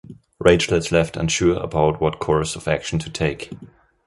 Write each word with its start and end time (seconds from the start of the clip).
Rachel 0.39 0.77
is 0.77 0.91
left 0.91 1.15
unsure 1.15 1.59
about 1.61 2.01
what 2.01 2.17
course 2.17 2.55
of 2.55 2.67
action 2.67 2.97
to 2.97 3.09
take. 3.11 3.51